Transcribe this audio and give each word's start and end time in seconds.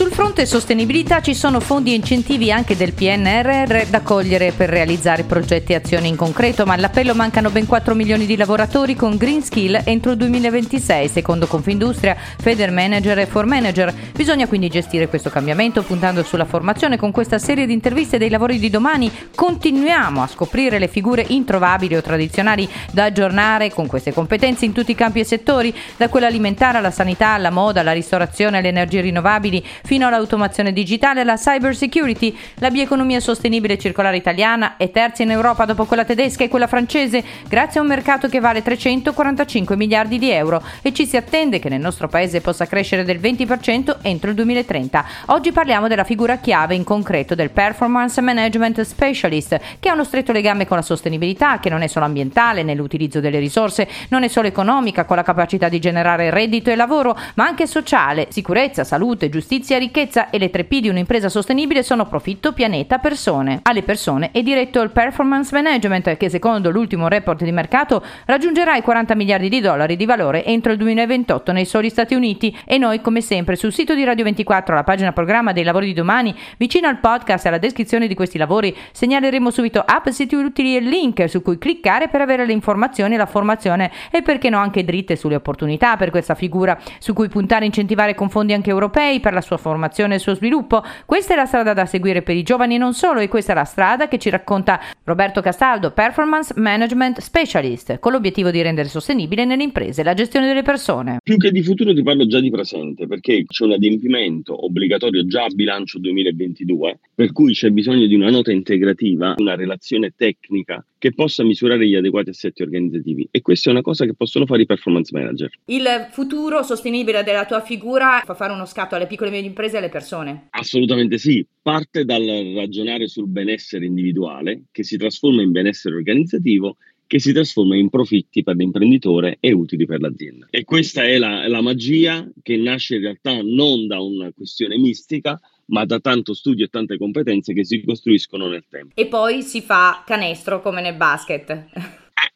Sul 0.00 0.12
fronte 0.12 0.46
sostenibilità 0.46 1.20
ci 1.20 1.34
sono 1.34 1.60
fondi 1.60 1.92
e 1.92 1.94
incentivi 1.94 2.50
anche 2.50 2.74
del 2.74 2.94
PNRR 2.94 3.84
da 3.90 4.00
cogliere 4.00 4.50
per 4.50 4.70
realizzare 4.70 5.24
progetti 5.24 5.72
e 5.72 5.74
azioni 5.74 6.08
in 6.08 6.16
concreto, 6.16 6.64
ma 6.64 6.72
all'appello 6.72 7.14
mancano 7.14 7.50
ben 7.50 7.66
4 7.66 7.94
milioni 7.94 8.24
di 8.24 8.34
lavoratori 8.34 8.96
con 8.96 9.18
Green 9.18 9.42
Skill 9.42 9.78
entro 9.84 10.12
il 10.12 10.16
2026, 10.16 11.06
secondo 11.06 11.46
Confindustria, 11.46 12.16
Feder 12.16 12.70
Manager 12.70 13.18
e 13.18 13.26
For 13.26 13.44
Manager. 13.44 13.92
Bisogna 14.14 14.46
quindi 14.46 14.70
gestire 14.70 15.06
questo 15.06 15.28
cambiamento 15.28 15.82
puntando 15.82 16.22
sulla 16.22 16.46
formazione 16.46 16.96
con 16.96 17.10
questa 17.10 17.38
serie 17.38 17.66
di 17.66 17.74
interviste 17.74 18.16
dei 18.16 18.30
lavori 18.30 18.58
di 18.58 18.70
domani. 18.70 19.12
Continuiamo 19.34 20.22
a 20.22 20.28
scoprire 20.28 20.78
le 20.78 20.88
figure 20.88 21.26
introvabili 21.28 21.94
o 21.94 22.00
tradizionali 22.00 22.66
da 22.90 23.04
aggiornare 23.04 23.70
con 23.70 23.86
queste 23.86 24.14
competenze 24.14 24.64
in 24.64 24.72
tutti 24.72 24.92
i 24.92 24.94
campi 24.94 25.20
e 25.20 25.24
settori, 25.24 25.74
da 25.98 26.08
quella 26.08 26.28
alimentare 26.28 26.78
alla 26.78 26.90
sanità, 26.90 27.32
alla 27.32 27.50
moda, 27.50 27.80
alla 27.80 27.92
ristorazione, 27.92 28.56
alle 28.56 28.68
energie 28.68 29.02
rinnovabili, 29.02 29.62
fino 29.90 30.06
all'automazione 30.06 30.72
digitale, 30.72 31.22
alla 31.22 31.34
cyber 31.34 31.74
security. 31.74 32.32
La 32.58 32.70
bioeconomia 32.70 33.18
sostenibile 33.18 33.74
e 33.74 33.78
circolare 33.78 34.16
italiana 34.16 34.76
è 34.76 34.92
terza 34.92 35.24
in 35.24 35.32
Europa 35.32 35.64
dopo 35.64 35.84
quella 35.84 36.04
tedesca 36.04 36.44
e 36.44 36.48
quella 36.48 36.68
francese, 36.68 37.24
grazie 37.48 37.80
a 37.80 37.82
un 37.82 37.88
mercato 37.88 38.28
che 38.28 38.38
vale 38.38 38.62
345 38.62 39.74
miliardi 39.74 40.20
di 40.20 40.30
euro 40.30 40.62
e 40.80 40.92
ci 40.92 41.06
si 41.06 41.16
attende 41.16 41.58
che 41.58 41.68
nel 41.68 41.80
nostro 41.80 42.06
paese 42.06 42.40
possa 42.40 42.66
crescere 42.66 43.02
del 43.02 43.18
20% 43.18 43.96
entro 44.02 44.30
il 44.30 44.36
2030. 44.36 45.04
Oggi 45.26 45.50
parliamo 45.50 45.88
della 45.88 46.04
figura 46.04 46.36
chiave 46.36 46.76
in 46.76 46.84
concreto 46.84 47.34
del 47.34 47.50
Performance 47.50 48.20
Management 48.20 48.82
Specialist, 48.82 49.58
che 49.80 49.88
ha 49.88 49.94
uno 49.94 50.04
stretto 50.04 50.30
legame 50.30 50.68
con 50.68 50.76
la 50.76 50.84
sostenibilità, 50.84 51.58
che 51.58 51.68
non 51.68 51.82
è 51.82 51.88
solo 51.88 52.04
ambientale 52.04 52.62
nell'utilizzo 52.62 53.18
delle 53.18 53.40
risorse, 53.40 53.88
non 54.10 54.22
è 54.22 54.28
solo 54.28 54.46
economica 54.46 55.04
con 55.04 55.16
la 55.16 55.24
capacità 55.24 55.68
di 55.68 55.80
generare 55.80 56.30
reddito 56.30 56.70
e 56.70 56.76
lavoro, 56.76 57.18
ma 57.34 57.44
anche 57.44 57.66
sociale, 57.66 58.28
sicurezza, 58.30 58.84
salute, 58.84 59.28
giustizia 59.28 59.78
ricchezza 59.80 60.28
e 60.28 60.38
le 60.38 60.50
tre 60.50 60.64
P 60.64 60.80
di 60.80 60.88
un'impresa 60.90 61.28
sostenibile 61.30 61.82
sono 61.82 62.06
profitto, 62.06 62.52
pianeta, 62.52 62.98
persone. 62.98 63.60
Alle 63.62 63.82
persone 63.82 64.30
è 64.30 64.42
diretto 64.42 64.82
il 64.82 64.90
performance 64.90 65.52
management 65.54 66.16
che 66.16 66.28
secondo 66.28 66.70
l'ultimo 66.70 67.08
report 67.08 67.42
di 67.42 67.50
mercato 67.50 68.04
raggiungerà 68.26 68.76
i 68.76 68.82
40 68.82 69.14
miliardi 69.14 69.48
di 69.48 69.60
dollari 69.60 69.96
di 69.96 70.04
valore 70.04 70.44
entro 70.44 70.72
il 70.72 70.78
2028 70.78 71.52
nei 71.52 71.64
soli 71.64 71.88
Stati 71.88 72.14
Uniti 72.14 72.56
e 72.66 72.76
noi 72.76 73.00
come 73.00 73.22
sempre 73.22 73.56
sul 73.56 73.72
sito 73.72 73.94
di 73.94 74.04
Radio 74.04 74.24
24 74.24 74.74
alla 74.74 74.84
pagina 74.84 75.12
programma 75.12 75.52
dei 75.52 75.64
lavori 75.64 75.86
di 75.86 75.94
domani 75.94 76.34
vicino 76.58 76.86
al 76.86 77.00
podcast 77.00 77.46
e 77.46 77.48
alla 77.48 77.58
descrizione 77.58 78.06
di 78.06 78.14
questi 78.14 78.36
lavori 78.36 78.76
segnaleremo 78.92 79.50
subito 79.50 79.80
app, 79.80 80.08
siti 80.08 80.34
utili 80.34 80.76
e 80.76 80.80
link 80.80 81.28
su 81.28 81.40
cui 81.40 81.56
cliccare 81.56 82.08
per 82.08 82.20
avere 82.20 82.44
le 82.44 82.52
informazioni, 82.52 83.16
la 83.16 83.26
formazione 83.26 83.90
e 84.10 84.20
perché 84.20 84.50
no 84.50 84.58
anche 84.58 84.84
dritte 84.84 85.16
sulle 85.16 85.36
opportunità 85.36 85.96
per 85.96 86.10
questa 86.10 86.34
figura 86.34 86.78
su 86.98 87.14
cui 87.14 87.28
puntare 87.28 87.62
e 87.62 87.66
incentivare 87.66 88.14
con 88.14 88.28
fondi 88.28 88.52
anche 88.52 88.68
europei 88.68 89.20
per 89.20 89.32
la 89.32 89.40
sua 89.40 89.56
formazione 89.56 89.68
e 89.78 90.14
il 90.14 90.20
suo 90.20 90.34
sviluppo. 90.34 90.82
Questa 91.06 91.34
è 91.34 91.36
la 91.36 91.46
strada 91.46 91.72
da 91.72 91.86
seguire 91.86 92.22
per 92.22 92.36
i 92.36 92.42
giovani 92.42 92.74
e 92.74 92.78
non 92.78 92.94
solo 92.94 93.20
e 93.20 93.28
questa 93.28 93.52
è 93.52 93.54
la 93.54 93.64
strada 93.64 94.08
che 94.08 94.18
ci 94.18 94.30
racconta 94.30 94.80
Roberto 95.04 95.40
Castaldo, 95.40 95.92
Performance 95.92 96.54
Management 96.56 97.20
Specialist, 97.20 97.98
con 97.98 98.12
l'obiettivo 98.12 98.50
di 98.50 98.62
rendere 98.62 98.88
sostenibile 98.88 99.44
nelle 99.44 99.62
imprese 99.62 100.02
la 100.02 100.14
gestione 100.14 100.46
delle 100.46 100.62
persone. 100.62 101.18
Più 101.22 101.36
che 101.36 101.50
di 101.50 101.62
futuro 101.62 101.94
ti 101.94 102.02
parlo 102.02 102.26
già 102.26 102.40
di 102.40 102.50
presente 102.50 103.06
perché 103.06 103.44
c'è 103.46 103.64
un 103.64 103.72
adempimento 103.72 104.64
obbligatorio 104.64 105.26
già 105.26 105.44
a 105.44 105.48
bilancio 105.54 105.98
2022 105.98 106.98
per 107.14 107.32
cui 107.32 107.52
c'è 107.52 107.70
bisogno 107.70 108.06
di 108.06 108.14
una 108.14 108.30
nota 108.30 108.50
integrativa, 108.50 109.34
una 109.36 109.54
relazione 109.54 110.12
tecnica 110.16 110.84
che 111.00 111.14
possa 111.14 111.42
misurare 111.42 111.86
gli 111.88 111.94
adeguati 111.94 112.28
assetti 112.28 112.62
organizzativi 112.62 113.26
e 113.30 113.40
questa 113.40 113.70
è 113.70 113.72
una 113.72 113.80
cosa 113.80 114.04
che 114.04 114.12
possono 114.14 114.44
fare 114.44 114.62
i 114.62 114.66
performance 114.66 115.10
manager. 115.16 115.50
Il 115.64 116.08
futuro 116.10 116.62
sostenibile 116.62 117.22
della 117.22 117.46
tua 117.46 117.62
figura 117.62 118.22
fa 118.24 118.34
fare 118.34 118.52
uno 118.52 118.66
scatto 118.66 118.94
alle 118.94 119.06
piccole 119.06 119.30
e 119.30 119.32
medie 119.32 119.49
imprese 119.50 119.76
e 119.76 119.78
alle 119.78 119.88
persone? 119.88 120.46
Assolutamente 120.50 121.18
sì, 121.18 121.46
parte 121.60 122.04
dal 122.04 122.24
ragionare 122.54 123.06
sul 123.06 123.28
benessere 123.28 123.84
individuale 123.84 124.64
che 124.72 124.82
si 124.82 124.96
trasforma 124.96 125.42
in 125.42 125.50
benessere 125.52 125.96
organizzativo 125.96 126.76
che 127.10 127.18
si 127.18 127.32
trasforma 127.32 127.74
in 127.74 127.88
profitti 127.88 128.44
per 128.44 128.54
l'imprenditore 128.54 129.38
e 129.40 129.50
utili 129.50 129.84
per 129.84 130.00
l'azienda. 130.00 130.46
E 130.48 130.62
questa 130.62 131.02
è 131.02 131.18
la, 131.18 131.48
la 131.48 131.60
magia 131.60 132.24
che 132.40 132.56
nasce 132.56 132.94
in 132.94 133.00
realtà 133.00 133.42
non 133.42 133.88
da 133.88 134.00
una 134.00 134.30
questione 134.32 134.78
mistica, 134.78 135.40
ma 135.66 135.84
da 135.84 135.98
tanto 135.98 136.34
studio 136.34 136.66
e 136.66 136.68
tante 136.68 136.96
competenze 136.98 137.52
che 137.52 137.64
si 137.64 137.82
costruiscono 137.82 138.46
nel 138.46 138.64
tempo. 138.68 138.94
E 138.94 139.06
poi 139.06 139.42
si 139.42 139.60
fa 139.60 140.04
canestro 140.06 140.60
come 140.60 140.82
nel 140.82 140.94
basket. 140.94 141.66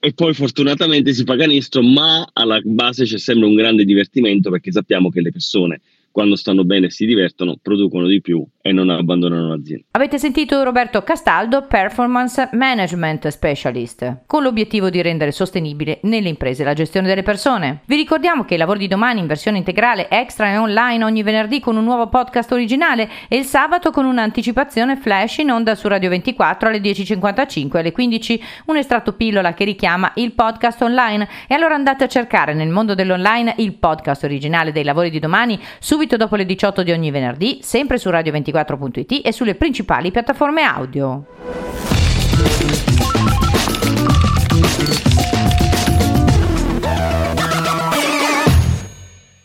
E 0.01 0.13
poi 0.13 0.35
fortunatamente 0.35 1.13
si 1.13 1.23
fa 1.23 1.37
canestro, 1.37 1.81
ma 1.81 2.29
alla 2.33 2.61
base 2.65 3.05
c'è 3.05 3.19
sempre 3.19 3.47
un 3.47 3.55
grande 3.55 3.85
divertimento 3.85 4.51
perché 4.51 4.73
sappiamo 4.73 5.09
che 5.09 5.21
le 5.21 5.31
persone 5.31 5.81
quando 6.15 6.37
stanno 6.37 6.63
bene 6.63 6.87
e 6.87 6.91
si 6.91 7.07
divertono, 7.07 7.57
producono 7.61 8.07
di 8.07 8.21
più 8.21 8.47
e 8.63 8.71
non 8.71 8.89
abbandonano 8.89 9.49
l'azienda. 9.49 9.87
Avete 9.91 10.17
sentito 10.17 10.63
Roberto 10.63 11.03
Castaldo, 11.03 11.67
Performance 11.67 12.51
Management 12.53 13.27
Specialist, 13.27 14.21
con 14.25 14.45
l'obiettivo 14.45 14.91
di 14.91 15.03
rendere 15.03 15.33
sostenibile 15.33 15.99
nelle 16.03 16.29
imprese 16.29 16.63
la 16.63 16.73
gestione 16.73 17.09
delle 17.09 17.25
persone. 17.25 17.81
Vi 17.87 17.97
ricordiamo 17.97 18.45
che 18.45 18.55
i 18.55 18.59
lavori 18.59 18.79
di 18.79 18.87
domani 18.87 19.19
in 19.19 19.27
versione 19.27 19.59
integrale, 19.59 20.09
extra 20.09 20.53
e 20.53 20.57
online 20.57 21.03
ogni 21.03 21.25
venerdì 21.25 21.59
con 21.59 21.77
un 21.77 21.83
nuovo 21.83 22.09
podcast 22.09 22.53
originale 22.53 23.11
e 23.27 23.37
il 23.37 23.45
sabato 23.45 23.91
con 23.91 24.05
un'anticipazione 24.05 24.97
flash 24.97 25.39
in 25.39 25.51
onda 25.51 25.75
su 25.75 25.89
Radio 25.89 26.11
24 26.11 26.69
alle 26.69 26.79
10.55 26.79 27.79
alle 27.79 27.91
15, 27.91 28.43
un 28.67 28.77
estratto 28.77 29.15
pillola 29.15 29.53
che 29.53 29.65
richiama 29.65 30.13
il 30.15 30.31
podcast 30.31 30.81
online. 30.81 31.29
E 31.49 31.55
allora 31.55 31.75
andate 31.75 32.05
a 32.05 32.09
cercare 32.09 32.55
nel 32.55 32.69
mondo 32.69 32.95
dell'online 32.95 33.55
il 33.59 33.75
podcast 33.75 34.23
originale 34.23 34.71
dei 34.71 34.85
lavori 34.85 35.11
di 35.11 35.19
domani 35.19 35.59
subito 35.81 36.03
subito 36.05 36.17
dopo 36.19 36.37
le 36.37 36.45
18 36.45 36.83
di 36.83 36.93
ogni 36.93 37.11
venerdì, 37.11 37.61
sempre 37.63 37.99
su 37.99 38.11
radio24.it 38.11 39.27
e 39.27 39.33
sulle 39.33 39.55
principali 39.55 40.11
piattaforme 40.11 40.63
audio. 40.63 42.04